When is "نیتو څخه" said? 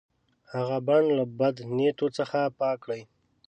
1.77-2.39